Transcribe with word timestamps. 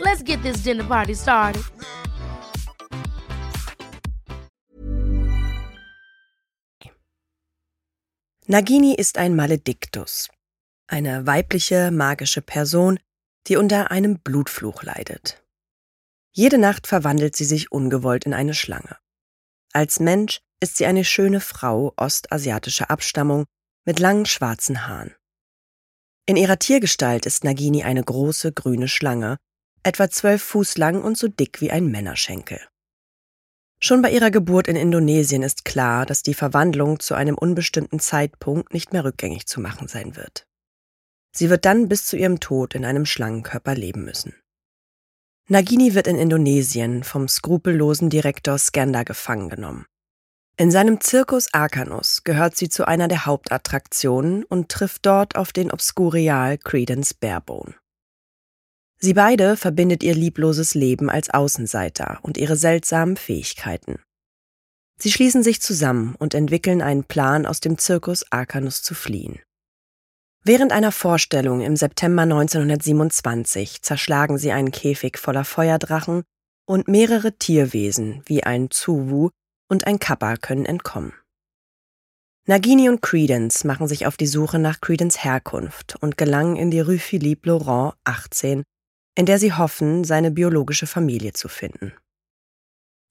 Let's 0.00 0.22
get 0.24 0.42
this 0.42 0.62
dinner 0.62 0.84
party 0.84 1.14
started. 1.14 1.62
Nagini 8.46 8.94
ist 8.94 9.18
ein 9.18 9.36
Malediktus, 9.36 10.28
eine 10.88 11.26
weibliche 11.26 11.90
magische 11.90 12.42
Person, 12.42 12.98
die 13.46 13.56
unter 13.56 13.90
einem 13.90 14.18
Blutfluch 14.18 14.82
leidet. 14.82 15.42
Jede 16.32 16.58
Nacht 16.58 16.86
verwandelt 16.86 17.36
sie 17.36 17.44
sich 17.44 17.70
ungewollt 17.70 18.24
in 18.24 18.34
eine 18.34 18.54
Schlange. 18.54 18.96
Als 19.72 20.00
Mensch 20.00 20.40
ist 20.60 20.76
sie 20.76 20.86
eine 20.86 21.04
schöne 21.04 21.40
Frau 21.40 21.92
ostasiatischer 21.96 22.90
Abstammung 22.90 23.44
mit 23.84 23.98
langen 23.98 24.26
schwarzen 24.26 24.86
Haaren. 24.86 25.14
In 26.26 26.36
ihrer 26.36 26.58
Tiergestalt 26.58 27.26
ist 27.26 27.44
Nagini 27.44 27.84
eine 27.84 28.02
große 28.02 28.52
grüne 28.52 28.88
Schlange, 28.88 29.38
etwa 29.82 30.10
zwölf 30.10 30.42
Fuß 30.42 30.78
lang 30.78 31.02
und 31.02 31.18
so 31.18 31.28
dick 31.28 31.60
wie 31.60 31.70
ein 31.70 31.86
Männerschenkel. 31.86 32.60
Schon 33.80 34.00
bei 34.00 34.12
ihrer 34.12 34.30
Geburt 34.30 34.68
in 34.68 34.76
Indonesien 34.76 35.42
ist 35.42 35.64
klar, 35.64 36.06
dass 36.06 36.22
die 36.22 36.34
Verwandlung 36.34 37.00
zu 37.00 37.14
einem 37.14 37.36
unbestimmten 37.36 37.98
Zeitpunkt 37.98 38.72
nicht 38.72 38.92
mehr 38.92 39.04
rückgängig 39.04 39.46
zu 39.46 39.60
machen 39.60 39.88
sein 39.88 40.14
wird. 40.14 40.46
Sie 41.34 41.50
wird 41.50 41.64
dann 41.64 41.88
bis 41.88 42.06
zu 42.06 42.16
ihrem 42.16 42.38
Tod 42.38 42.74
in 42.74 42.84
einem 42.84 43.06
Schlangenkörper 43.06 43.74
leben 43.74 44.04
müssen. 44.04 44.34
Nagini 45.48 45.94
wird 45.94 46.06
in 46.06 46.16
Indonesien 46.16 47.02
vom 47.02 47.26
skrupellosen 47.26 48.08
Direktor 48.08 48.58
Skanda 48.58 49.02
gefangen 49.02 49.48
genommen. 49.48 49.86
In 50.56 50.70
seinem 50.70 51.00
Zirkus 51.00 51.52
Arcanus 51.52 52.22
gehört 52.22 52.56
sie 52.56 52.68
zu 52.68 52.86
einer 52.86 53.08
der 53.08 53.26
Hauptattraktionen 53.26 54.44
und 54.44 54.68
trifft 54.68 55.06
dort 55.06 55.34
auf 55.34 55.52
den 55.52 55.72
Obscurial 55.72 56.58
Credence 56.58 57.14
Barebone. 57.14 57.74
Sie 59.04 59.14
beide 59.14 59.56
verbindet 59.56 60.04
ihr 60.04 60.14
liebloses 60.14 60.74
Leben 60.74 61.10
als 61.10 61.28
Außenseiter 61.28 62.20
und 62.22 62.38
ihre 62.38 62.54
seltsamen 62.54 63.16
Fähigkeiten. 63.16 64.00
Sie 64.96 65.10
schließen 65.10 65.42
sich 65.42 65.60
zusammen 65.60 66.14
und 66.20 66.34
entwickeln 66.34 66.80
einen 66.80 67.02
Plan, 67.02 67.44
aus 67.44 67.58
dem 67.58 67.78
Zirkus 67.78 68.24
Arcanus 68.30 68.80
zu 68.82 68.94
fliehen. 68.94 69.40
Während 70.44 70.70
einer 70.70 70.92
Vorstellung 70.92 71.62
im 71.62 71.74
September 71.74 72.22
1927 72.22 73.82
zerschlagen 73.82 74.38
sie 74.38 74.52
einen 74.52 74.70
Käfig 74.70 75.18
voller 75.18 75.44
Feuerdrachen 75.44 76.22
und 76.64 76.86
mehrere 76.86 77.32
Tierwesen 77.32 78.22
wie 78.26 78.44
ein 78.44 78.70
Zuwu 78.70 79.30
und 79.68 79.84
ein 79.84 79.98
Kappa 79.98 80.36
können 80.36 80.64
entkommen. 80.64 81.12
Nagini 82.46 82.88
und 82.88 83.02
Credence 83.02 83.64
machen 83.64 83.88
sich 83.88 84.06
auf 84.06 84.16
die 84.16 84.28
Suche 84.28 84.60
nach 84.60 84.80
Credence 84.80 85.24
Herkunft 85.24 85.96
und 86.00 86.16
gelangen 86.16 86.54
in 86.54 86.70
die 86.70 86.80
Rue 86.80 87.00
Philippe 87.00 87.48
Laurent 87.48 87.94
18, 88.04 88.62
in 89.16 89.26
der 89.26 89.38
sie 89.38 89.52
hoffen, 89.52 90.04
seine 90.04 90.30
biologische 90.30 90.86
Familie 90.86 91.32
zu 91.32 91.48
finden. 91.48 91.92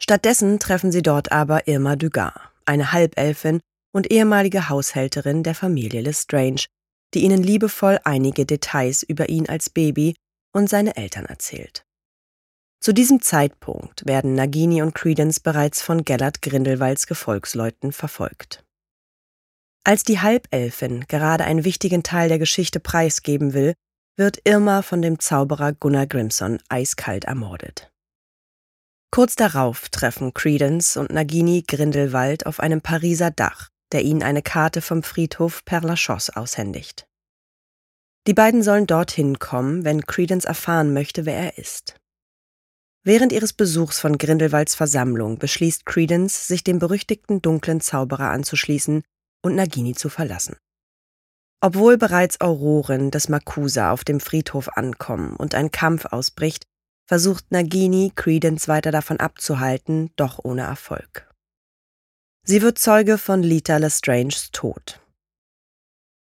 Stattdessen 0.02 0.60
treffen 0.60 0.92
sie 0.92 1.04
dort 1.04 1.32
aber 1.32 1.68
Irma 1.68 1.96
Dugas, 1.96 2.34
eine 2.66 2.92
Halbelfin 2.92 3.60
und 3.94 4.12
ehemalige 4.12 4.70
Haushälterin 4.70 5.44
der 5.44 5.54
Familie 5.54 6.02
Lestrange, 6.02 6.66
die 7.14 7.24
ihnen 7.24 7.44
liebevoll 7.44 8.00
einige 8.04 8.46
Details 8.46 9.04
über 9.04 9.30
ihn 9.30 9.48
als 9.48 9.70
Baby 9.70 10.16
und 10.54 10.70
seine 10.70 10.96
Eltern 10.96 11.26
erzählt. 11.26 11.84
Zu 12.80 12.94
diesem 12.94 13.22
Zeitpunkt 13.22 14.08
werden 14.08 14.34
Nagini 14.34 14.82
und 14.82 14.96
Credence 14.96 15.40
bereits 15.40 15.84
von 15.84 16.04
Gellert 16.04 16.42
Grindelwalds 16.42 17.06
Gefolgsleuten 17.06 17.92
verfolgt. 17.92 18.64
Als 19.84 20.04
die 20.04 20.20
Halbelfin 20.20 21.06
gerade 21.08 21.44
einen 21.44 21.64
wichtigen 21.64 22.02
Teil 22.02 22.30
der 22.30 22.40
Geschichte 22.40 22.80
preisgeben 22.80 23.54
will, 23.54 23.76
wird 24.22 24.42
Irma 24.44 24.84
von 24.84 25.02
dem 25.02 25.18
Zauberer 25.18 25.74
Gunnar 25.74 26.06
Grimson 26.06 26.60
eiskalt 26.70 27.26
ermordet. 27.26 27.92
Kurz 29.10 29.36
darauf 29.36 29.90
treffen 29.90 30.36
Credence 30.36 30.96
und 30.96 31.10
Nagini 31.10 31.64
Grindelwald 31.68 32.46
auf 32.46 32.60
einem 32.60 32.82
Pariser 32.82 33.32
Dach, 33.32 33.70
der 33.92 34.04
ihnen 34.04 34.22
eine 34.22 34.44
Karte 34.44 34.82
vom 34.82 35.02
Friedhof 35.02 35.64
Père 35.66 35.84
Lachaise 35.84 36.38
aushändigt. 36.38 37.08
Die 38.28 38.36
beiden 38.36 38.62
sollen 38.62 38.86
dorthin 38.86 39.40
kommen, 39.40 39.86
wenn 39.86 40.06
Credence 40.06 40.46
erfahren 40.46 40.94
möchte, 40.94 41.26
wer 41.26 41.38
er 41.38 41.58
ist. 41.58 41.96
Während 43.04 43.32
ihres 43.32 43.54
Besuchs 43.54 44.00
von 44.00 44.20
Grindelwalds 44.20 44.76
Versammlung 44.76 45.40
beschließt 45.40 45.88
Credence, 45.88 46.48
sich 46.48 46.64
dem 46.64 46.78
berüchtigten 46.78 47.42
dunklen 47.42 47.82
Zauberer 47.82 48.30
anzuschließen 48.30 49.02
und 49.42 49.56
Nagini 49.56 49.96
zu 49.96 50.10
verlassen. 50.10 50.58
Obwohl 51.62 51.98
bereits 51.98 52.42
Auroren 52.42 53.12
des 53.12 53.30
Makusa 53.30 53.92
auf 53.92 54.04
dem 54.04 54.20
Friedhof 54.20 54.68
ankommen 54.76 55.36
und 55.36 55.54
ein 55.54 55.70
Kampf 55.70 56.06
ausbricht, 56.06 56.66
versucht 57.08 57.52
Nagini, 57.52 58.12
Credence 58.16 58.68
weiter 58.68 58.92
davon 58.92 59.20
abzuhalten, 59.20 60.12
doch 60.16 60.40
ohne 60.44 60.64
Erfolg. 60.64 61.30
Sie 62.44 62.64
wird 62.64 62.80
Zeuge 62.80 63.20
von 63.20 63.44
Lita 63.44 63.78
Lestranges 63.78 64.50
Tod. 64.52 65.00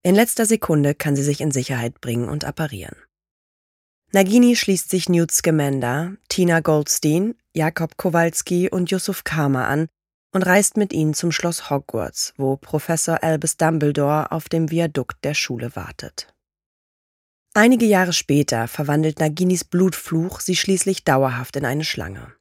In 0.02 0.14
letzter 0.14 0.47
Sekunde 0.47 0.94
kann 0.94 1.16
sie 1.16 1.24
sich 1.24 1.42
in 1.42 1.50
Sicherheit 1.50 2.00
bringen 2.00 2.28
und 2.28 2.44
apparieren. 2.44 2.97
Nagini 4.12 4.56
schließt 4.56 4.88
sich 4.88 5.08
Newt 5.08 5.32
Scamander, 5.32 6.16
Tina 6.28 6.60
Goldstein, 6.60 7.34
Jakob 7.54 7.98
Kowalski 7.98 8.70
und 8.70 8.91
Yusuf 8.91 9.24
Kama 9.24 9.66
an 9.66 9.88
und 10.36 10.42
reist 10.42 10.76
mit 10.76 10.92
ihnen 10.92 11.14
zum 11.14 11.32
Schloss 11.32 11.70
Hogwarts, 11.70 12.34
wo 12.36 12.56
Professor 12.56 13.22
Albus 13.24 13.56
Dumbledore 13.56 14.30
auf 14.32 14.50
dem 14.50 14.70
Viadukt 14.70 15.24
der 15.24 15.32
Schule 15.32 15.74
wartet. 15.74 16.32
Einige 17.54 17.86
Jahre 17.86 18.12
später 18.12 18.69
verwandelt 18.69 19.19
Naginis 19.19 19.64
Blutfluch 19.64 20.41
sie 20.41 20.54
schließlich 20.54 21.04
dauerhaft 21.04 21.56
in 21.56 21.64
eine 21.64 21.84
Schlange. 21.84 22.34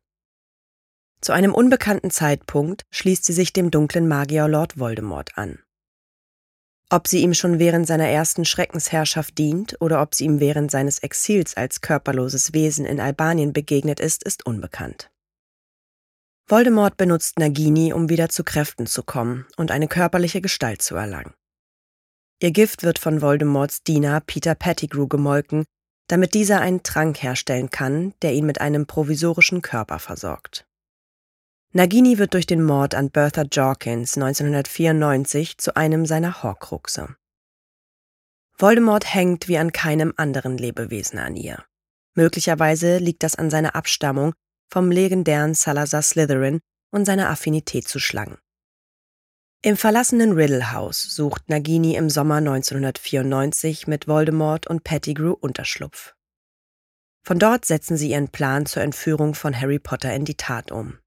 Zu 1.22 1.32
einem 1.32 1.54
unbekannten 1.54 2.12
Zeitpunkt 2.12 2.86
schließt 2.92 3.24
sie 3.24 3.32
sich 3.32 3.54
dem 3.54 3.72
dunklen 3.72 4.10
Magier 4.10 4.50
Lord 4.50 4.78
Voldemort 4.78 5.38
an. 5.38 5.60
Ob 6.90 7.08
sie 7.08 7.22
ihm 7.22 7.34
schon 7.34 7.60
während 7.60 7.88
seiner 7.88 8.10
ersten 8.10 8.44
Schreckensherrschaft 8.44 9.38
dient 9.38 9.78
oder 9.80 10.02
ob 10.02 10.16
sie 10.16 10.26
ihm 10.26 10.42
während 10.42 10.70
seines 10.70 11.00
Exils 11.00 11.56
als 11.56 11.80
körperloses 11.80 12.52
Wesen 12.52 12.86
in 12.86 13.00
Albanien 13.00 13.54
begegnet 13.54 14.02
ist, 14.02 14.26
ist 14.26 14.46
unbekannt. 14.46 15.10
Voldemort 16.48 16.96
benutzt 16.96 17.40
Nagini, 17.40 17.92
um 17.92 18.08
wieder 18.08 18.30
zu 18.30 18.44
Kräften 18.44 18.86
zu 18.86 19.02
kommen 19.02 19.48
und 19.58 19.72
eine 19.72 19.88
körperliche 19.88 20.42
Gestalt 20.42 20.84
zu 20.84 20.96
erlangen. 20.96 21.34
Ihr 22.40 22.52
Gift 22.52 22.84
wird 22.84 23.00
von 23.00 23.22
Voldemorts 23.22 23.82
Diener 23.82 24.22
Peter 24.22 24.54
Pettigrew 24.54 25.08
gemolken, 25.08 25.66
damit 26.08 26.36
dieser 26.36 26.62
einen 26.62 26.84
Trank 26.84 27.24
herstellen 27.24 27.72
kann, 27.72 28.14
der 28.22 28.34
ihn 28.34 28.46
mit 28.46 28.62
einem 28.62 28.86
provisorischen 28.86 29.64
Körper 29.64 29.98
versorgt. 29.98 30.68
Nagini 31.74 32.20
wird 32.20 32.36
durch 32.36 32.46
den 32.46 32.64
Mord 32.64 32.94
an 32.94 33.10
Bertha 33.10 33.42
Jorkins 33.42 34.16
1994 34.16 35.58
zu 35.58 35.76
einem 35.76 36.06
seiner 36.06 36.44
Horcruxe. 36.44 37.16
Voldemort 38.58 39.14
hängt 39.14 39.48
wie 39.48 39.58
an 39.58 39.72
keinem 39.72 40.14
anderen 40.16 40.60
Lebewesen 40.60 41.18
an 41.18 41.36
ihr. 41.36 41.66
Möglicherweise 42.14 43.00
liegt 43.00 43.24
das 43.24 43.36
an 43.36 43.50
seiner 43.50 43.76
Abstammung 43.76 44.34
vom 44.70 44.92
legendären 44.92 45.54
Salazar 45.54 46.02
Slytherin 46.02 46.60
und 46.92 47.06
seiner 47.06 47.30
Affinität 47.30 47.88
zu 47.88 48.00
Schlangen. 48.00 48.38
Im 49.62 49.78
verlassenen 49.78 50.34
Riddle 50.34 50.74
House 50.74 51.02
sucht 51.02 51.50
Nagini 51.50 51.96
im 51.96 52.10
Sommer 52.10 52.36
1994 52.36 53.88
mit 53.88 54.08
Voldemort 54.08 54.68
und 54.68 54.84
Pettigrew 54.84 55.34
Unterschlupf. 55.34 56.14
Von 57.24 57.40
dort 57.40 57.66
setzen 57.66 57.98
sie 57.98 58.12
ihren 58.12 58.30
Plan 58.30 58.68
zur 58.68 58.84
Entführung 58.84 59.34
von 59.34 59.60
Harry 59.60 59.80
Potter 59.80 60.14
in 60.14 60.24
die 60.24 60.38
Tat 60.38 60.72
um. 60.72 61.00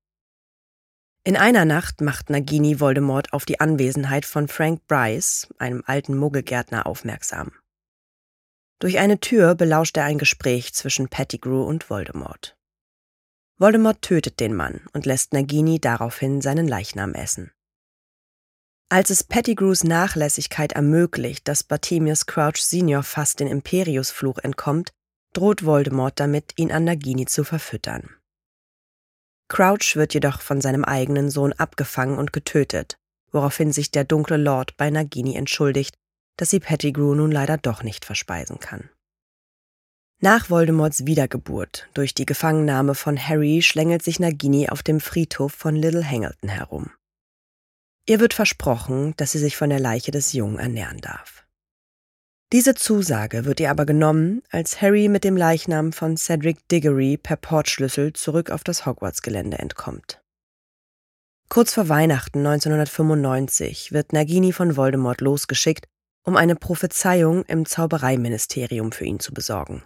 In 1.23 1.37
einer 1.37 1.65
Nacht 1.65 2.01
macht 2.01 2.31
Nagini 2.31 2.81
Voldemort 2.81 3.33
auf 3.33 3.45
die 3.45 3.61
Anwesenheit 3.61 4.25
von 4.25 4.49
Frank 4.49 4.89
Bryce, 4.89 5.47
einem 5.59 5.85
alten 5.87 6.17
Muggelgärtner, 6.17 6.87
aufmerksam. 6.87 7.53
Durch 8.81 8.99
eine 8.99 9.21
Tür 9.21 9.55
belauscht 9.55 9.97
er 9.97 10.05
ein 10.05 10.19
Gespräch 10.19 10.75
zwischen 10.75 11.09
Pettigrew 11.09 11.63
und 11.63 11.91
Voldemort. 11.91 12.58
Voldemort 13.59 14.03
tötet 14.03 14.39
den 14.39 14.55
Mann 14.55 14.81
und 14.93 15.05
lässt 15.05 15.33
Nagini 15.33 15.81
daraufhin 15.81 16.41
seinen 16.41 16.69
Leichnam 16.69 17.15
essen. 17.15 17.51
Als 18.89 19.11
es 19.11 19.25
Pettigrews 19.25 19.85
Nachlässigkeit 19.85 20.73
ermöglicht, 20.73 21.47
dass 21.47 21.65
Bartemius 21.65 22.27
Crouch 22.27 22.57
Senior 22.57 23.03
fast 23.03 23.41
den 23.41 23.49
Imperiusfluch 23.49 24.39
entkommt, 24.39 24.93
droht 25.35 25.65
Voldemort 25.65 26.19
damit, 26.21 26.53
ihn 26.57 26.73
an 26.73 26.85
Nagini 26.85 27.27
zu 27.27 27.45
verfüttern. 27.45 28.09
Crouch 29.49 29.97
wird 29.97 30.15
jedoch 30.15 30.41
von 30.41 30.61
seinem 30.61 30.85
eigenen 30.85 31.29
Sohn 31.29 31.53
abgefangen 31.53 32.17
und 32.17 32.33
getötet, 32.33 32.97
woraufhin 33.33 33.73
sich 33.73 33.91
der 33.91 34.05
dunkle 34.05 34.37
Lord 34.37 34.77
bei 34.77 34.89
Nagini 34.89 35.37
entschuldigt, 35.37 35.97
dass 36.37 36.51
sie 36.51 36.61
Pettigrew 36.61 37.15
nun 37.15 37.33
leider 37.33 37.59
doch 37.59 37.83
nicht 37.83 38.05
verspeisen 38.05 38.61
kann. 38.61 38.89
Nach 40.21 40.51
Voldemorts 40.51 41.07
Wiedergeburt 41.07 41.89
durch 41.95 42.13
die 42.13 42.27
Gefangennahme 42.27 42.97
von 42.97 43.17
Harry 43.17 43.63
schlängelt 43.63 44.03
sich 44.03 44.19
Nagini 44.19 44.69
auf 44.69 44.83
dem 44.83 44.99
Friedhof 44.99 45.53
von 45.53 45.77
Little 45.77 46.05
Hangleton 46.05 46.51
herum. 46.51 46.91
Ihr 48.05 48.19
wird 48.19 48.35
versprochen, 48.35 49.15
dass 49.17 49.31
sie 49.31 49.39
sich 49.39 49.57
von 49.57 49.71
der 49.71 49.79
Leiche 49.79 50.11
des 50.11 50.33
Jungen 50.33 50.59
ernähren 50.59 51.01
darf. 51.01 51.47
Diese 52.53 52.75
Zusage 52.75 53.45
wird 53.45 53.61
ihr 53.61 53.71
aber 53.71 53.87
genommen, 53.87 54.43
als 54.51 54.83
Harry 54.83 55.07
mit 55.07 55.23
dem 55.23 55.37
Leichnam 55.37 55.93
von 55.93 56.17
Cedric 56.17 56.67
Diggory 56.67 57.17
per 57.17 57.37
Portschlüssel 57.37 58.13
zurück 58.13 58.51
auf 58.51 58.65
das 58.65 58.87
Hogwarts-Gelände 58.87 59.61
entkommt. 59.61 60.21
Kurz 61.49 61.75
vor 61.75 61.89
Weihnachten 61.89 62.41
1995 62.41 63.93
wird 63.93 64.13
Nagini 64.13 64.53
von 64.53 64.75
Voldemort 64.75 65.21
losgeschickt, 65.21 65.87
um 66.25 66.37
eine 66.37 66.57
Prophezeiung 66.57 67.45
im 67.45 67.67
Zaubereiministerium 67.67 68.91
für 68.91 69.05
ihn 69.05 69.21
zu 69.21 69.33
besorgen. 69.33 69.85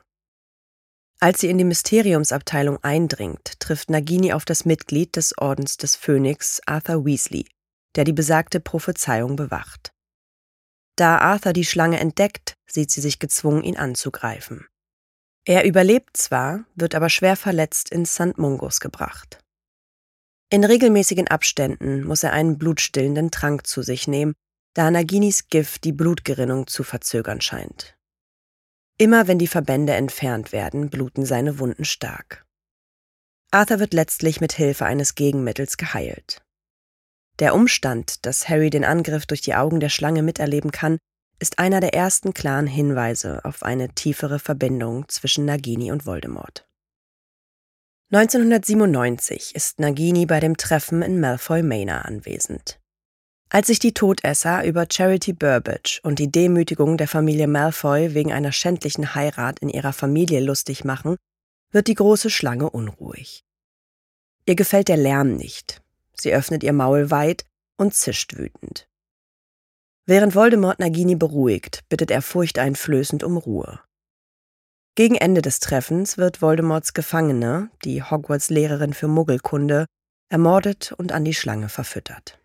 Als 1.22 1.40
sie 1.40 1.50
in 1.50 1.56
die 1.56 1.62
Mysteriumsabteilung 1.62 2.82
eindringt, 2.82 3.60
trifft 3.60 3.90
Nagini 3.90 4.32
auf 4.32 4.44
das 4.44 4.64
Mitglied 4.64 5.14
des 5.14 5.38
Ordens 5.38 5.76
des 5.76 5.94
Phönix, 5.94 6.60
Arthur 6.66 7.04
Weasley, 7.04 7.46
der 7.94 8.02
die 8.02 8.12
besagte 8.12 8.58
Prophezeiung 8.58 9.36
bewacht. 9.36 9.92
Da 10.96 11.19
Arthur 11.19 11.52
die 11.52 11.64
Schlange 11.64 12.00
entdeckt, 12.00 12.54
sieht 12.69 12.90
sie 12.90 13.00
sich 13.00 13.20
gezwungen, 13.20 13.62
ihn 13.62 13.76
anzugreifen. 13.76 14.66
Er 15.44 15.64
überlebt 15.64 16.16
zwar, 16.16 16.64
wird 16.74 16.96
aber 16.96 17.08
schwer 17.08 17.36
verletzt 17.36 17.90
in 17.90 18.04
St. 18.04 18.36
Mungos 18.36 18.80
gebracht. 18.80 19.38
In 20.50 20.64
regelmäßigen 20.64 21.28
Abständen 21.28 22.02
muss 22.02 22.24
er 22.24 22.32
einen 22.32 22.58
blutstillenden 22.58 23.30
Trank 23.30 23.69
zu 23.69 23.82
sich 23.82 24.08
nehmen, 24.08 24.34
da 24.74 24.90
Naginis 24.90 25.46
Gift 25.46 25.84
die 25.84 25.92
Blutgerinnung 25.92 26.66
zu 26.66 26.82
verzögern 26.82 27.40
scheint. 27.40 27.96
Immer 28.99 29.27
wenn 29.27 29.39
die 29.39 29.47
Verbände 29.47 29.94
entfernt 29.94 30.53
werden, 30.53 30.91
bluten 30.91 31.25
seine 31.25 31.59
Wunden 31.59 31.85
stark. 31.85 32.44
Arthur 33.50 33.81
wird 33.81 33.93
letztlich 33.93 34.41
mit 34.41 34.53
Hilfe 34.53 34.87
eines 34.87 35.15
Gegenmittels 35.15 35.77
geheilt. 35.77 36.43
Der 37.39 37.55
Umstand, 37.55 38.25
dass 38.25 38.49
Harry 38.49 38.71
den 38.71 38.85
Angriff 38.85 39.27
durch 39.27 39.41
die 39.41 39.55
Augen 39.55 39.81
der 39.81 39.89
Schlange 39.89 40.23
miterleben 40.23 40.71
kann, 40.71 40.99
ist 41.39 41.59
einer 41.59 41.81
der 41.81 41.93
ersten 41.93 42.35
klaren 42.35 42.67
Hinweise 42.67 43.44
auf 43.44 43.62
eine 43.62 43.89
tiefere 43.94 44.39
Verbindung 44.39 45.09
zwischen 45.09 45.44
Nagini 45.44 45.91
und 45.91 46.06
Voldemort. 46.06 46.67
1997 48.12 49.55
ist 49.55 49.81
Nagini 49.81 50.27
bei 50.27 50.39
dem 50.39 50.56
Treffen 50.56 51.03
in 51.03 51.19
Malfoy 51.19 51.62
Manor 51.62 52.05
anwesend. 52.05 52.79
Als 53.54 53.66
sich 53.66 53.78
die 53.78 53.93
Todesser 53.93 54.64
über 54.64 54.87
Charity 54.90 55.34
Burbage 55.34 56.00
und 56.02 56.19
die 56.19 56.32
Demütigung 56.32 56.96
der 56.96 57.06
Familie 57.06 57.46
Malfoy 57.46 58.14
wegen 58.14 58.32
einer 58.32 58.50
schändlichen 58.50 59.14
Heirat 59.14 59.58
in 59.58 59.69
ihrer 59.69 59.93
Familie 59.93 60.40
lustig 60.40 60.84
machen, 60.84 61.16
wird 61.70 61.87
die 61.87 61.94
große 61.94 62.31
Schlange 62.31 62.70
unruhig. 62.70 63.44
Ihr 64.46 64.54
gefällt 64.54 64.88
der 64.88 64.96
Lärm 64.96 65.37
nicht. 65.37 65.82
Sie 66.14 66.32
öffnet 66.32 66.62
ihr 66.62 66.72
Maul 66.72 67.10
weit 67.10 67.44
und 67.76 67.94
zischt 67.94 68.38
wütend. 68.38 68.88
Während 70.06 70.34
Voldemort 70.34 70.78
Nagini 70.78 71.14
beruhigt, 71.14 71.87
bittet 71.90 72.10
er 72.10 72.22
furchteinflößend 72.22 73.22
um 73.22 73.37
Ruhe. 73.37 73.81
Gegen 74.94 75.16
Ende 75.16 75.43
des 75.43 75.60
Treffens 75.60 76.16
wird 76.16 76.40
Voldemorts 76.40 76.94
Gefangene, 76.94 77.70
die 77.84 78.02
Hogwarts-Lehrerin 78.02 78.94
für 78.94 79.08
Muggelkunde, 79.08 79.84
ermordet 80.31 80.93
und 80.96 81.12
an 81.12 81.26
die 81.26 81.34
Schlange 81.34 81.69
verfüttert. 81.69 82.42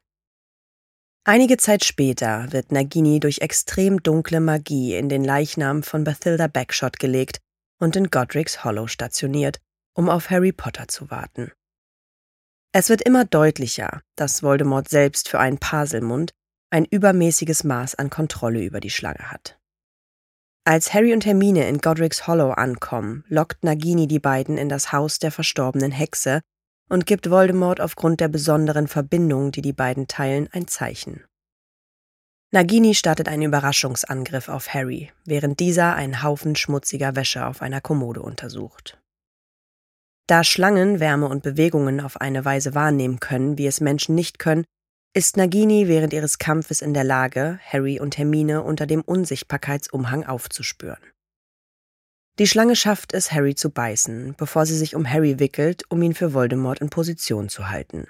Einige 1.30 1.58
Zeit 1.58 1.84
später 1.84 2.54
wird 2.54 2.72
Nagini 2.72 3.20
durch 3.20 3.40
extrem 3.40 4.02
dunkle 4.02 4.40
Magie 4.40 4.96
in 4.96 5.10
den 5.10 5.26
Leichnam 5.26 5.84
von 5.84 6.06
Bathilda 6.06 6.48
Backshot 6.48 7.00
gelegt 7.00 7.40
und 7.82 7.98
in 7.98 8.10
Godric's 8.10 8.64
Hollow 8.64 8.88
stationiert, 8.88 9.60
um 9.94 10.08
auf 10.08 10.30
Harry 10.30 10.54
Potter 10.54 10.88
zu 10.88 11.12
warten. 11.12 11.52
Es 12.72 12.88
wird 12.88 13.02
immer 13.02 13.26
deutlicher, 13.26 14.00
dass 14.16 14.42
Voldemort 14.42 14.88
selbst 14.88 15.28
für 15.28 15.38
einen 15.38 15.58
Paselmund 15.58 16.32
ein 16.70 16.86
übermäßiges 16.86 17.66
Maß 17.66 17.96
an 17.96 18.10
Kontrolle 18.10 18.64
über 18.64 18.80
die 18.80 18.90
Schlange 18.90 19.30
hat. 19.30 19.60
Als 20.64 20.94
Harry 20.94 21.12
und 21.12 21.26
Hermine 21.26 21.68
in 21.68 21.80
Godric's 21.80 22.28
Hollow 22.28 22.52
ankommen, 22.52 23.26
lockt 23.28 23.66
Nagini 23.66 24.08
die 24.08 24.20
beiden 24.20 24.58
in 24.58 24.70
das 24.70 24.94
Haus 24.94 25.20
der 25.20 25.34
verstorbenen 25.34 25.92
Hexe 25.92 26.40
und 26.90 27.06
gibt 27.06 27.30
Voldemort 27.30 27.82
aufgrund 27.82 28.20
der 28.20 28.28
besonderen 28.28 28.88
Verbindung, 28.88 29.52
die 29.52 29.62
die 29.62 29.74
beiden 29.74 30.08
teilen, 30.08 30.48
ein 30.52 30.68
Zeichen. 30.68 31.24
Nagini 32.52 32.96
startet 32.96 33.28
einen 33.28 33.44
Überraschungsangriff 33.44 34.48
auf 34.48 34.74
Harry, 34.74 35.12
während 35.26 35.60
dieser 35.60 35.96
einen 35.96 36.24
Haufen 36.24 36.56
schmutziger 36.56 37.16
Wäsche 37.16 37.46
auf 37.46 37.62
einer 37.62 37.82
Kommode 37.82 38.22
untersucht. 38.22 38.98
Da 40.28 40.44
Schlangen 40.44 41.00
Wärme 41.00 41.28
und 41.28 41.44
Bewegungen 41.44 42.00
auf 42.00 42.22
eine 42.22 42.46
Weise 42.46 42.74
wahrnehmen 42.74 43.20
können, 43.20 43.58
wie 43.58 43.68
es 43.68 43.82
Menschen 43.82 44.16
nicht 44.16 44.40
können, 44.40 44.66
ist 45.14 45.36
Nagini 45.36 45.88
während 45.88 46.14
ihres 46.14 46.38
Kampfes 46.38 46.82
in 46.82 46.94
der 46.94 47.04
Lage, 47.04 47.60
Harry 47.66 48.00
und 48.00 48.18
Hermine 48.18 48.64
unter 48.64 48.86
dem 48.86 49.02
Unsichtbarkeitsumhang 49.02 50.26
aufzuspüren. 50.26 51.00
Die 52.40 52.48
Schlange 52.48 52.76
schafft 52.76 53.14
es, 53.14 53.32
Harry 53.32 53.56
zu 53.56 53.72
beißen, 53.72 54.36
bevor 54.38 54.66
sie 54.66 54.78
sich 54.78 54.94
um 54.96 55.10
Harry 55.10 55.40
wickelt, 55.40 55.84
um 55.90 56.02
ihn 56.04 56.14
für 56.14 56.34
Voldemort 56.34 56.80
in 56.80 56.90
Position 56.90 57.50
zu 57.50 57.70
halten. 57.70 58.08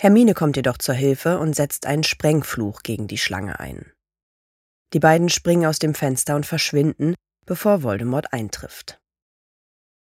Hermine 0.00 0.34
kommt 0.34 0.56
jedoch 0.56 0.78
zur 0.78 0.96
Hilfe 0.96 1.38
und 1.38 1.54
setzt 1.54 1.86
einen 1.86 2.02
Sprengfluch 2.02 2.82
gegen 2.82 3.06
die 3.06 3.18
Schlange 3.18 3.60
ein. 3.60 3.92
Die 4.92 4.98
beiden 4.98 5.28
springen 5.28 5.66
aus 5.66 5.78
dem 5.78 5.94
Fenster 5.94 6.34
und 6.34 6.46
verschwinden, 6.46 7.14
bevor 7.46 7.84
Voldemort 7.84 8.32
eintrifft. 8.32 9.00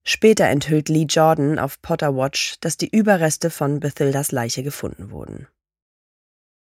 Später 0.06 0.46
enthüllt 0.46 0.90
Lee 0.90 1.06
Jordan 1.06 1.60
auf 1.60 1.82
Potter 1.82 2.16
Watch, 2.16 2.56
dass 2.60 2.78
die 2.78 2.90
Überreste 2.90 3.50
von 3.50 3.80
Bathildas 3.80 4.32
Leiche 4.32 4.64
gefunden 4.64 5.12
wurden. 5.12 5.48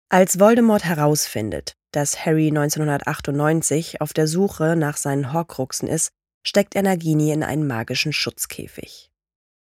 Als 0.09 0.39
Voldemort 0.39 0.85
herausfindet, 0.85 1.75
dass 1.93 2.25
Harry 2.25 2.49
1998 2.49 4.01
auf 4.01 4.13
der 4.13 4.27
Suche 4.27 4.77
nach 4.77 4.97
seinen 4.97 5.33
Horcruxen 5.33 5.89
ist, 5.89 6.13
steckt 6.47 6.75
er 6.77 6.83
Nagini 6.83 7.33
in 7.33 7.43
einen 7.43 7.67
magischen 7.67 8.13
Schutzkäfig. 8.13 9.11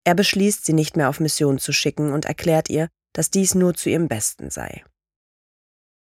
Er 0.05 0.15
beschließt, 0.15 0.65
sie 0.65 0.73
nicht 0.73 0.97
mehr 0.97 1.09
auf 1.09 1.21
Mission 1.21 1.59
zu 1.59 1.73
schicken 1.73 2.13
und 2.13 2.25
erklärt 2.25 2.71
ihr, 2.71 2.89
dass 3.13 3.31
dies 3.31 3.55
nur 3.55 3.75
zu 3.75 3.91
ihrem 3.91 4.09
Besten 4.09 4.51
sei. 4.51 4.85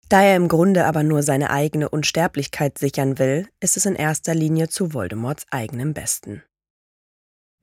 Da 0.09 0.23
er 0.23 0.37
im 0.37 0.49
Grunde 0.49 0.85
aber 0.87 1.03
nur 1.03 1.23
seine 1.23 1.51
eigene 1.51 1.89
Unsterblichkeit 1.89 2.79
sichern 2.79 3.19
will, 3.19 3.49
ist 3.61 3.77
es 3.77 3.87
in 3.87 3.97
erster 3.97 4.35
Linie 4.35 4.69
zu 4.69 4.93
Voldemorts 4.93 5.47
eigenem 5.51 5.95
Besten. 5.95 6.43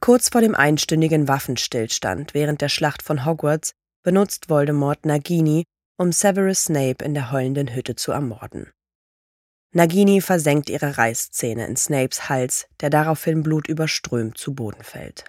Kurz 0.02 0.30
vor 0.30 0.42
dem 0.42 0.56
einstündigen 0.56 1.30
Waffenstillstand 1.30 2.34
während 2.34 2.60
der 2.62 2.68
Schlacht 2.68 3.02
von 3.02 3.26
Hogwarts 3.26 3.72
benutzt 4.04 4.50
Voldemort 4.50 5.06
Nagini, 5.06 5.64
um 5.98 6.12
Severus 6.12 6.66
Snape 6.66 7.06
in 7.06 7.14
der 7.14 7.32
heulenden 7.32 7.74
Hütte 7.74 7.96
zu 7.96 8.12
ermorden. 8.12 8.72
Nagini 9.76 10.22
versenkt 10.22 10.70
ihre 10.70 10.98
Reißzähne 10.98 11.66
in 11.66 11.76
Snapes 11.76 12.30
Hals, 12.30 12.68
der 12.80 12.92
daraufhin 12.92 13.42
blutüberströmt 13.42 14.38
zu 14.38 14.54
Boden 14.54 14.84
fällt. 14.84 15.26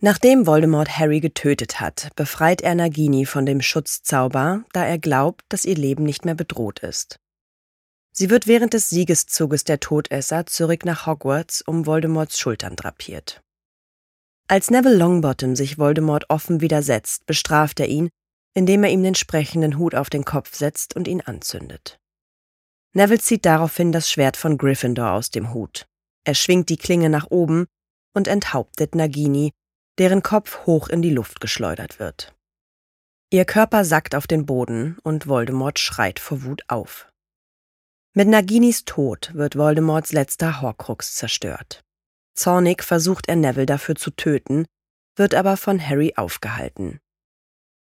Nachdem 0.00 0.46
Voldemort 0.46 0.98
Harry 0.98 1.20
getötet 1.20 1.80
hat, 1.80 2.10
befreit 2.16 2.60
er 2.60 2.74
Nagini 2.74 3.24
von 3.24 3.46
dem 3.46 3.62
Schutzzauber, 3.62 4.64
da 4.74 4.84
er 4.84 4.98
glaubt, 4.98 5.42
dass 5.48 5.64
ihr 5.64 5.76
Leben 5.76 6.04
nicht 6.04 6.26
mehr 6.26 6.34
bedroht 6.34 6.80
ist. 6.80 7.18
Sie 8.12 8.28
wird 8.28 8.46
während 8.46 8.74
des 8.74 8.90
Siegeszuges 8.90 9.64
der 9.64 9.80
Todesser 9.80 10.44
zurück 10.44 10.84
nach 10.84 11.06
Hogwarts 11.06 11.62
um 11.62 11.86
Voldemorts 11.86 12.38
Schultern 12.38 12.76
drapiert. 12.76 13.40
Als 14.46 14.70
Neville 14.70 14.96
Longbottom 14.96 15.56
sich 15.56 15.78
Voldemort 15.78 16.28
offen 16.28 16.60
widersetzt, 16.60 17.24
bestraft 17.24 17.80
er 17.80 17.88
ihn, 17.88 18.10
indem 18.52 18.84
er 18.84 18.90
ihm 18.90 19.02
den 19.02 19.14
sprechenden 19.14 19.78
Hut 19.78 19.94
auf 19.94 20.10
den 20.10 20.26
Kopf 20.26 20.54
setzt 20.54 20.94
und 20.94 21.08
ihn 21.08 21.22
anzündet. 21.22 21.98
Neville 22.94 23.20
zieht 23.20 23.44
daraufhin 23.44 23.90
das 23.90 24.10
Schwert 24.10 24.36
von 24.36 24.56
Gryffindor 24.56 25.12
aus 25.12 25.30
dem 25.30 25.52
Hut. 25.52 25.86
Er 26.24 26.34
schwingt 26.34 26.68
die 26.68 26.76
Klinge 26.76 27.10
nach 27.10 27.26
oben 27.30 27.66
und 28.14 28.28
enthauptet 28.28 28.94
Nagini, 28.94 29.52
deren 29.98 30.22
Kopf 30.22 30.64
hoch 30.66 30.88
in 30.88 31.02
die 31.02 31.10
Luft 31.10 31.40
geschleudert 31.40 31.98
wird. 31.98 32.34
Ihr 33.30 33.44
Körper 33.44 33.84
sackt 33.84 34.14
auf 34.14 34.28
den 34.28 34.46
Boden 34.46 34.98
und 35.02 35.26
Voldemort 35.26 35.78
schreit 35.78 36.20
vor 36.20 36.44
Wut 36.44 36.62
auf. 36.68 37.10
Mit 38.14 38.28
Naginis 38.28 38.84
Tod 38.84 39.32
wird 39.34 39.56
Voldemorts 39.56 40.12
letzter 40.12 40.60
Horcrux 40.60 41.16
zerstört. 41.16 41.82
Zornig 42.34 42.84
versucht 42.84 43.28
er 43.28 43.36
Neville 43.36 43.66
dafür 43.66 43.96
zu 43.96 44.12
töten, 44.12 44.66
wird 45.16 45.34
aber 45.34 45.56
von 45.56 45.84
Harry 45.84 46.14
aufgehalten. 46.16 47.00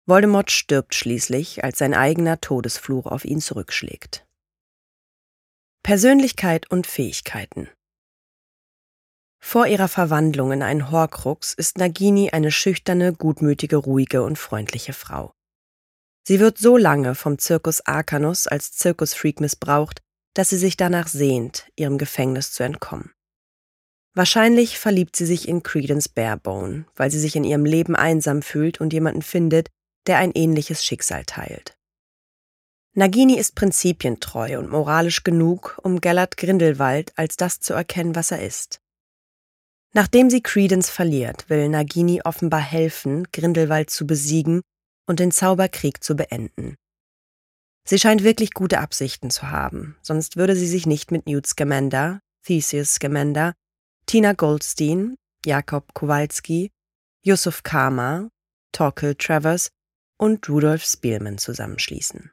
Voldemort 0.07 0.51
stirbt 0.51 0.95
schließlich, 0.95 1.65
als 1.65 1.79
sein 1.79 1.93
eigener 1.93 2.41
Todesfluch 2.41 3.07
auf 3.07 3.25
ihn 3.25 3.41
zurückschlägt. 3.41 4.26
Persönlichkeit 5.87 6.69
und 6.69 6.85
Fähigkeiten 6.89 7.69
Vor 9.39 9.69
ihrer 9.69 9.87
Verwandlung 9.87 10.51
in 10.51 10.65
einen 10.65 10.91
Horcrux 10.91 11.55
ist 11.55 11.79
Nagini 11.79 12.31
eine 12.31 12.51
schüchterne, 12.51 13.13
gutmütige, 13.13 13.77
ruhige 13.77 14.25
und 14.25 14.37
freundliche 14.37 14.93
Frau. 14.93 15.33
Sie 16.27 16.41
wird 16.41 16.59
so 16.59 16.77
lange 16.77 17.15
vom 17.15 17.39
Zirkus 17.39 17.87
Arcanus 17.87 18.49
als 18.49 18.73
Zirkusfreak 18.73 19.39
missbraucht, 19.39 20.03
dass 20.35 20.49
sie 20.49 20.59
sich 20.59 20.77
danach 20.77 21.07
sehnt, 21.07 21.71
ihrem 21.77 21.99
Gefängnis 21.99 22.51
zu 22.51 22.65
entkommen. 22.65 23.13
Wahrscheinlich 24.13 24.81
verliebt 24.81 25.15
sie 25.15 25.27
sich 25.27 25.47
in 25.47 25.63
Credence 25.63 26.09
Barebone, 26.09 26.87
weil 26.97 27.13
sie 27.13 27.21
sich 27.21 27.37
in 27.37 27.45
ihrem 27.45 27.65
Leben 27.65 27.95
einsam 27.95 28.43
fühlt 28.43 28.81
und 28.81 28.93
jemanden 28.93 29.23
findet, 29.23 29.69
der 30.09 30.19
ein 30.19 30.33
ähnliches 30.35 30.85
Schicksal 30.85 31.25
teilt. 31.25 31.79
Nagini 32.99 33.37
ist 33.37 33.55
prinzipientreu 33.55 34.59
und 34.59 34.71
moralisch 34.71 35.23
genug, 35.23 35.79
um 35.83 36.01
Gellert 36.01 36.39
Grindelwald 36.39 37.13
als 37.17 37.37
das 37.37 37.61
zu 37.61 37.75
erkennen, 37.75 38.15
was 38.15 38.31
er 38.31 38.43
ist. 38.43 38.81
Nachdem 39.93 40.31
sie 40.31 40.41
Credence 40.41 40.89
verliert, 40.89 41.51
will 41.51 41.69
Nagini 41.69 42.23
offenbar 42.25 42.63
helfen, 42.63 43.29
Grindelwald 43.35 43.91
zu 43.91 44.07
besiegen 44.07 44.63
und 45.07 45.21
den 45.21 45.31
Zauberkrieg 45.31 46.03
zu 46.03 46.17
beenden. 46.17 46.77
Sie 47.87 47.99
scheint 47.99 48.25
wirklich 48.25 48.55
gute 48.55 48.81
Absichten 48.81 49.29
zu 49.29 49.51
haben, 49.51 49.99
sonst 50.01 50.37
würde 50.37 50.57
sie 50.57 50.67
sich 50.67 50.87
nicht 50.87 51.13
mit 51.13 51.27
Newt 51.27 51.47
Scamander, 51.47 52.21
Theseus 52.47 52.95
Scamander, 52.95 53.53
Tina 54.07 54.33
Goldstein, 54.33 55.17
Jakob 55.45 55.93
Kowalski, 55.93 56.71
Yusuf 57.23 57.63
Kama, 57.63 58.31
Torkel 58.73 59.15
Travers 59.17 59.69
und 60.19 60.49
Rudolf 60.49 60.83
Spielman 60.83 61.37
zusammenschließen. 61.37 62.31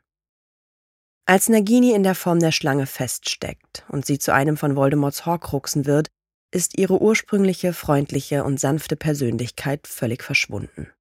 Als 1.25 1.47
Nagini 1.47 1.93
in 1.93 2.03
der 2.03 2.15
Form 2.15 2.39
der 2.39 2.51
Schlange 2.51 2.85
feststeckt 2.85 3.85
und 3.87 4.05
sie 4.05 4.19
zu 4.19 4.33
einem 4.33 4.57
von 4.57 4.75
Voldemorts 4.75 5.25
Horcruxen 5.25 5.85
wird, 5.85 6.09
ist 6.51 6.77
ihre 6.77 7.01
ursprüngliche, 7.01 7.73
freundliche 7.73 8.43
und 8.43 8.59
sanfte 8.59 8.97
Persönlichkeit 8.97 9.87
völlig 9.87 10.21
verschwunden. 10.21 10.91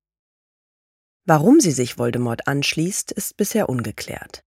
Warum 1.27 1.61
sie 1.61 1.73
sich 1.73 1.99
Voldemort 1.99 2.47
anschließt, 2.47 3.13
ist 3.13 3.37
bisher 3.37 3.69
ungeklärt. 3.69 4.43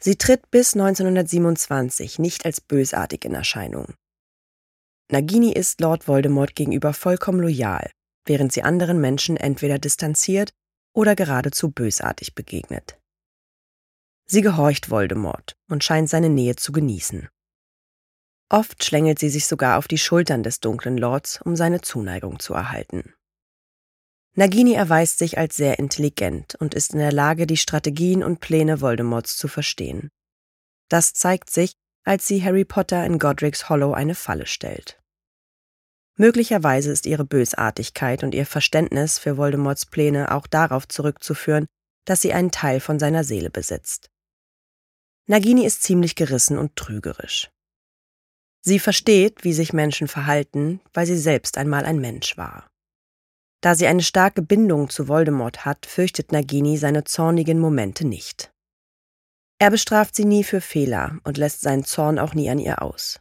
Sie 0.00 0.16
tritt 0.16 0.50
bis 0.50 0.74
1927 0.74 2.18
nicht 2.18 2.44
als 2.44 2.60
bösartig 2.60 3.24
in 3.24 3.34
Erscheinung. 3.34 3.94
Nagini 5.10 5.52
ist 5.52 5.80
Lord 5.80 6.08
Voldemort 6.08 6.54
gegenüber 6.54 6.94
vollkommen 6.94 7.40
loyal, 7.40 7.90
während 8.26 8.52
sie 8.52 8.62
anderen 8.62 9.00
Menschen 9.00 9.36
entweder 9.36 9.78
distanziert 9.78 10.52
oder 10.94 11.14
geradezu 11.14 11.70
bösartig 11.70 12.34
begegnet. 12.34 12.98
Sie 14.26 14.40
gehorcht 14.40 14.90
Voldemort 14.90 15.56
und 15.68 15.84
scheint 15.84 16.08
seine 16.08 16.30
Nähe 16.30 16.56
zu 16.56 16.72
genießen. 16.72 17.28
Oft 18.48 18.84
schlängelt 18.84 19.18
sie 19.18 19.30
sich 19.30 19.46
sogar 19.46 19.78
auf 19.78 19.88
die 19.88 19.98
Schultern 19.98 20.42
des 20.42 20.60
dunklen 20.60 20.96
Lords, 20.96 21.40
um 21.42 21.56
seine 21.56 21.80
Zuneigung 21.80 22.38
zu 22.38 22.54
erhalten. 22.54 23.14
Nagini 24.36 24.74
erweist 24.74 25.18
sich 25.18 25.38
als 25.38 25.56
sehr 25.56 25.78
intelligent 25.78 26.56
und 26.56 26.74
ist 26.74 26.92
in 26.92 26.98
der 26.98 27.12
Lage, 27.12 27.46
die 27.46 27.56
Strategien 27.56 28.22
und 28.22 28.40
Pläne 28.40 28.80
Voldemorts 28.80 29.36
zu 29.36 29.48
verstehen. 29.48 30.10
Das 30.88 31.12
zeigt 31.12 31.50
sich, 31.50 31.74
als 32.04 32.26
sie 32.26 32.44
Harry 32.44 32.64
Potter 32.64 33.04
in 33.06 33.18
Godric's 33.18 33.68
Hollow 33.68 33.92
eine 33.92 34.14
Falle 34.14 34.46
stellt. 34.46 35.00
Möglicherweise 36.16 36.92
ist 36.92 37.06
ihre 37.06 37.24
Bösartigkeit 37.24 38.22
und 38.22 38.34
ihr 38.34 38.46
Verständnis 38.46 39.18
für 39.18 39.36
Voldemorts 39.36 39.86
Pläne 39.86 40.32
auch 40.32 40.46
darauf 40.46 40.86
zurückzuführen, 40.86 41.66
dass 42.04 42.20
sie 42.20 42.32
einen 42.32 42.50
Teil 42.50 42.80
von 42.80 42.98
seiner 42.98 43.24
Seele 43.24 43.50
besitzt. 43.50 44.10
Nagini 45.26 45.64
ist 45.64 45.82
ziemlich 45.82 46.16
gerissen 46.16 46.58
und 46.58 46.76
trügerisch. 46.76 47.50
Sie 48.60 48.78
versteht, 48.78 49.44
wie 49.44 49.52
sich 49.52 49.72
Menschen 49.72 50.08
verhalten, 50.08 50.80
weil 50.92 51.06
sie 51.06 51.18
selbst 51.18 51.58
einmal 51.58 51.84
ein 51.84 51.98
Mensch 51.98 52.36
war. 52.36 52.66
Da 53.62 53.74
sie 53.74 53.86
eine 53.86 54.02
starke 54.02 54.42
Bindung 54.42 54.90
zu 54.90 55.08
Voldemort 55.08 55.64
hat, 55.64 55.86
fürchtet 55.86 56.32
Nagini 56.32 56.76
seine 56.76 57.04
zornigen 57.04 57.58
Momente 57.58 58.06
nicht. 58.06 58.52
Er 59.58 59.70
bestraft 59.70 60.14
sie 60.14 60.26
nie 60.26 60.44
für 60.44 60.60
Fehler 60.60 61.18
und 61.24 61.38
lässt 61.38 61.62
seinen 61.62 61.84
Zorn 61.84 62.18
auch 62.18 62.34
nie 62.34 62.50
an 62.50 62.58
ihr 62.58 62.82
aus. 62.82 63.20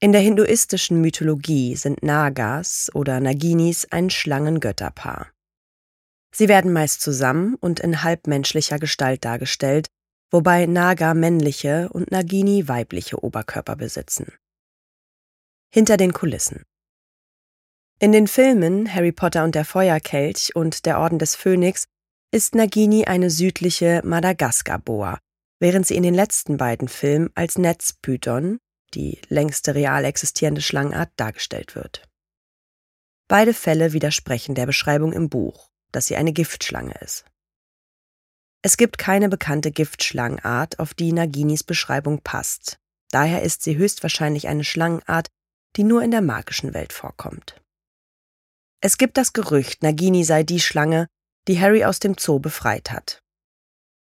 In 0.00 0.12
der 0.12 0.20
hinduistischen 0.20 1.00
Mythologie 1.00 1.76
sind 1.76 2.02
Nagas 2.02 2.90
oder 2.92 3.20
Naginis 3.20 3.86
ein 3.90 4.10
Schlangengötterpaar. 4.10 5.30
Sie 6.34 6.48
werden 6.48 6.72
meist 6.72 7.00
zusammen 7.00 7.54
und 7.54 7.80
in 7.80 8.02
halbmenschlicher 8.02 8.78
Gestalt 8.78 9.24
dargestellt, 9.24 9.88
wobei 10.32 10.66
Naga 10.66 11.14
männliche 11.14 11.88
und 11.90 12.10
Nagini 12.10 12.66
weibliche 12.66 13.22
Oberkörper 13.22 13.76
besitzen. 13.76 14.32
Hinter 15.72 15.96
den 15.96 16.12
Kulissen. 16.12 16.64
In 18.00 18.10
den 18.10 18.26
Filmen 18.26 18.92
Harry 18.92 19.12
Potter 19.12 19.44
und 19.44 19.54
der 19.54 19.64
Feuerkelch 19.64 20.56
und 20.56 20.86
der 20.86 20.98
Orden 20.98 21.18
des 21.18 21.36
Phönix 21.36 21.84
ist 22.32 22.54
Nagini 22.54 23.04
eine 23.04 23.30
südliche 23.30 24.00
Madagaskar-Boa, 24.04 25.20
während 25.60 25.86
sie 25.86 25.96
in 25.96 26.02
den 26.02 26.14
letzten 26.14 26.56
beiden 26.56 26.88
Filmen 26.88 27.30
als 27.34 27.58
Netzpython, 27.58 28.58
die 28.94 29.20
längste 29.28 29.74
real 29.74 30.04
existierende 30.04 30.62
Schlangenart, 30.62 31.10
dargestellt 31.16 31.76
wird. 31.76 32.08
Beide 33.28 33.54
Fälle 33.54 33.92
widersprechen 33.92 34.54
der 34.54 34.66
Beschreibung 34.66 35.12
im 35.12 35.28
Buch, 35.28 35.70
dass 35.92 36.06
sie 36.06 36.16
eine 36.16 36.32
Giftschlange 36.32 36.94
ist. 37.00 37.24
Es 38.62 38.76
gibt 38.76 38.96
keine 38.96 39.28
bekannte 39.28 39.72
Giftschlangenart, 39.72 40.78
auf 40.78 40.94
die 40.94 41.12
Naginis 41.12 41.64
Beschreibung 41.64 42.20
passt. 42.22 42.78
Daher 43.10 43.42
ist 43.42 43.62
sie 43.62 43.76
höchstwahrscheinlich 43.76 44.46
eine 44.46 44.64
Schlangenart, 44.64 45.28
die 45.76 45.82
nur 45.82 46.02
in 46.02 46.12
der 46.12 46.22
magischen 46.22 46.72
Welt 46.72 46.92
vorkommt. 46.92 47.60
Es 48.80 48.98
gibt 48.98 49.16
das 49.16 49.32
Gerücht, 49.32 49.82
Nagini 49.82 50.24
sei 50.24 50.44
die 50.44 50.60
Schlange, 50.60 51.08
die 51.48 51.60
Harry 51.60 51.84
aus 51.84 51.98
dem 51.98 52.16
Zoo 52.18 52.38
befreit 52.38 52.90
hat. 52.90 53.20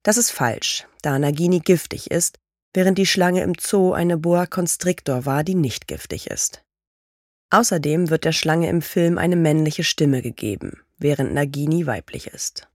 Das 0.04 0.18
ist 0.18 0.32
falsch, 0.32 0.88
da 1.02 1.20
Nagini 1.20 1.60
giftig 1.60 2.12
ist, 2.12 2.38
während 2.74 2.98
die 2.98 3.06
Schlange 3.06 3.44
im 3.44 3.56
Zoo 3.60 3.92
eine 3.92 4.18
Boa 4.18 4.46
Constrictor 4.46 5.26
war, 5.26 5.44
die 5.44 5.56
nicht 5.56 5.88
giftig 5.88 6.28
ist. 6.28 6.64
Außerdem 7.50 8.10
wird 8.10 8.24
der 8.24 8.34
Schlange 8.34 8.70
im 8.70 8.82
Film 8.82 9.18
eine 9.18 9.36
männliche 9.36 9.84
Stimme 9.84 10.22
gegeben, 10.22 10.82
während 10.98 11.34
Nagini 11.34 11.86
weiblich 11.86 12.28
ist. 12.28 12.68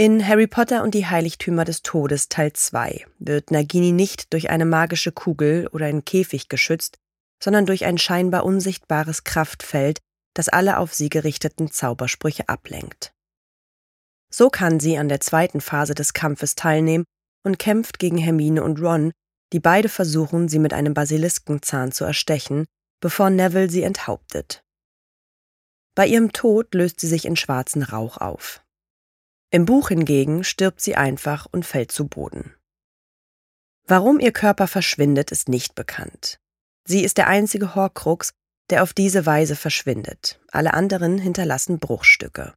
In 0.00 0.24
Harry 0.24 0.46
Potter 0.46 0.84
und 0.84 0.94
die 0.94 1.06
Heiligtümer 1.06 1.64
des 1.64 1.82
Todes 1.82 2.28
Teil 2.28 2.52
2 2.52 3.04
wird 3.18 3.50
Nagini 3.50 3.90
nicht 3.90 4.32
durch 4.32 4.48
eine 4.48 4.64
magische 4.64 5.10
Kugel 5.10 5.66
oder 5.72 5.86
einen 5.86 6.04
Käfig 6.04 6.48
geschützt, 6.48 6.98
sondern 7.42 7.66
durch 7.66 7.84
ein 7.84 7.98
scheinbar 7.98 8.44
unsichtbares 8.44 9.24
Kraftfeld, 9.24 9.98
das 10.34 10.48
alle 10.48 10.78
auf 10.78 10.94
sie 10.94 11.08
gerichteten 11.08 11.72
Zaubersprüche 11.72 12.48
ablenkt. 12.48 13.12
So 14.32 14.50
kann 14.50 14.78
sie 14.78 14.98
an 14.98 15.08
der 15.08 15.18
zweiten 15.18 15.60
Phase 15.60 15.96
des 15.96 16.12
Kampfes 16.12 16.54
teilnehmen 16.54 17.04
und 17.44 17.58
kämpft 17.58 17.98
gegen 17.98 18.18
Hermine 18.18 18.62
und 18.62 18.80
Ron, 18.80 19.10
die 19.52 19.58
beide 19.58 19.88
versuchen, 19.88 20.48
sie 20.48 20.60
mit 20.60 20.72
einem 20.72 20.94
Basiliskenzahn 20.94 21.90
zu 21.90 22.04
erstechen, 22.04 22.66
bevor 23.00 23.30
Neville 23.30 23.68
sie 23.68 23.82
enthauptet. 23.82 24.62
Bei 25.96 26.06
ihrem 26.06 26.30
Tod 26.30 26.72
löst 26.72 27.00
sie 27.00 27.08
sich 27.08 27.24
in 27.24 27.34
schwarzen 27.34 27.82
Rauch 27.82 28.18
auf. 28.18 28.62
Im 29.50 29.64
Buch 29.64 29.88
hingegen 29.88 30.44
stirbt 30.44 30.80
sie 30.80 30.96
einfach 30.96 31.46
und 31.50 31.64
fällt 31.64 31.90
zu 31.90 32.06
Boden. 32.06 32.54
Warum 33.86 34.20
ihr 34.20 34.32
Körper 34.32 34.66
verschwindet, 34.66 35.32
ist 35.32 35.48
nicht 35.48 35.74
bekannt. 35.74 36.38
Sie 36.86 37.02
ist 37.02 37.16
der 37.16 37.28
einzige 37.28 37.74
Horcrux, 37.74 38.32
der 38.68 38.82
auf 38.82 38.92
diese 38.92 39.24
Weise 39.24 39.56
verschwindet. 39.56 40.38
Alle 40.48 40.74
anderen 40.74 41.16
hinterlassen 41.16 41.78
Bruchstücke. 41.78 42.52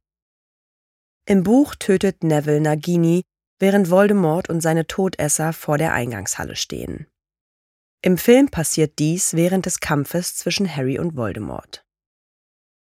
Im 1.24 1.42
Buch 1.42 1.74
tötet 1.74 2.22
Neville 2.22 2.60
Nagini, 2.60 3.22
während 3.58 3.88
Voldemort 3.90 4.50
und 4.50 4.60
seine 4.60 4.86
Todesser 4.86 5.52
vor 5.52 5.78
der 5.78 5.94
Eingangshalle 5.94 6.56
stehen. 6.56 7.06
Im 8.02 8.18
Film 8.18 8.48
passiert 8.50 8.98
dies 8.98 9.34
während 9.34 9.64
des 9.64 9.80
Kampfes 9.80 10.34
zwischen 10.34 10.68
Harry 10.74 10.98
und 10.98 11.16
Voldemort. 11.16 11.84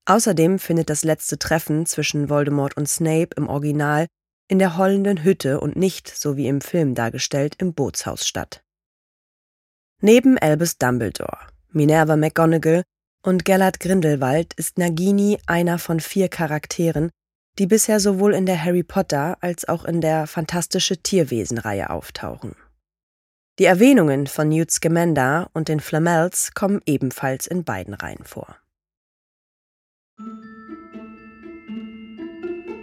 Außerdem 0.06 0.60
findet 0.60 0.90
das 0.90 1.04
letzte 1.04 1.38
Treffen 1.38 1.86
zwischen 1.86 2.30
Voldemort 2.30 2.76
und 2.76 2.88
Snape 2.88 3.30
im 3.36 3.48
Original 3.48 4.08
in 4.48 4.60
der 4.60 4.78
heulenden 4.78 5.24
Hütte 5.24 5.60
und 5.60 5.76
nicht, 5.76 6.10
so 6.10 6.36
wie 6.36 6.48
im 6.48 6.60
Film 6.60 6.96
dargestellt, 6.96 7.56
im 7.60 7.74
Bootshaus 7.74 8.28
statt. 8.28 8.64
Neben 10.02 10.38
Albus 10.38 10.78
Dumbledore, 10.78 11.38
Minerva 11.70 12.18
McGonagall 12.18 12.84
und 13.24 13.46
Gellert 13.46 13.80
Grindelwald 13.80 14.54
ist 14.56 14.78
Nagini 14.78 15.38
einer 15.46 15.78
von 15.78 16.00
vier 16.00 16.28
Charakteren, 16.28 17.12
die 17.60 17.68
bisher 17.68 18.00
sowohl 18.00 18.34
in 18.34 18.46
der 18.46 18.62
Harry 18.62 18.84
Potter 18.84 19.38
als 19.42 19.68
auch 19.68 19.86
in 19.86 20.02
der 20.02 20.26
Fantastische 20.28 20.98
Tierwesen-Reihe 20.98 21.90
auftauchen. 21.90 22.56
Die 23.60 23.66
Erwähnungen 23.66 24.28
von 24.28 24.50
Newt 24.50 24.72
Scamander 24.72 25.50
und 25.54 25.68
den 25.68 25.80
Flamels 25.80 26.54
kommen 26.54 26.82
ebenfalls 26.86 27.46
in 27.46 27.64
beiden 27.64 27.94
Reihen 27.94 28.24
vor. 28.24 28.58